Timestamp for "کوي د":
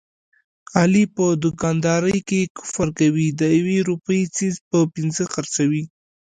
2.99-3.41